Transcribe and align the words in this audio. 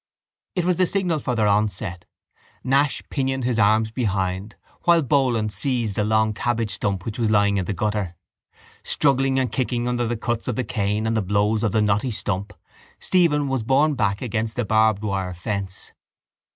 It 0.55 0.65
was 0.65 0.77
the 0.77 0.87
signal 0.87 1.19
for 1.19 1.35
their 1.35 1.45
onset. 1.47 2.05
Nash 2.63 3.03
pinioned 3.11 3.43
his 3.43 3.59
arms 3.59 3.91
behind 3.91 4.55
while 4.85 5.03
Boland 5.03 5.53
seized 5.53 5.95
a 5.99 6.03
long 6.03 6.33
cabbage 6.33 6.71
stump 6.71 7.05
which 7.05 7.19
was 7.19 7.29
lying 7.29 7.57
in 7.57 7.65
the 7.65 7.73
gutter. 7.73 8.15
Struggling 8.81 9.37
and 9.37 9.51
kicking 9.51 9.87
under 9.87 10.07
the 10.07 10.17
cuts 10.17 10.47
of 10.47 10.55
the 10.55 10.63
cane 10.63 11.05
and 11.05 11.15
the 11.15 11.21
blows 11.21 11.61
of 11.61 11.71
the 11.71 11.83
knotty 11.83 12.09
stump 12.09 12.51
Stephen 12.99 13.47
was 13.47 13.61
borne 13.61 13.93
back 13.93 14.23
against 14.23 14.57
a 14.57 14.65
barbed 14.65 15.03
wire 15.03 15.35
fence. 15.35 15.91